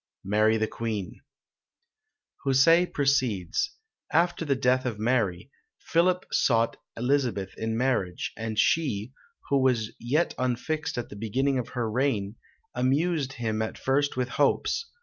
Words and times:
"MARY 0.25 0.57
the 0.57 0.65
Quene." 0.65 1.21
Houssaie 2.43 2.91
proceeds: 2.91 3.75
"After 4.11 4.43
the 4.43 4.55
death 4.55 4.83
of 4.87 4.97
Mary, 4.97 5.51
Philip 5.77 6.25
sought 6.31 6.77
Elizabeth 6.97 7.53
in 7.55 7.77
marriage; 7.77 8.31
and 8.35 8.57
she, 8.57 9.13
who 9.49 9.59
was 9.61 9.91
yet 9.99 10.33
unfixed 10.39 10.97
at 10.97 11.09
the 11.09 11.15
beginning 11.15 11.59
of 11.59 11.69
her 11.77 11.87
reign, 11.87 12.37
amused 12.73 13.33
him 13.33 13.61
at 13.61 13.77
first 13.77 14.17
with 14.17 14.29
hopes. 14.29 14.87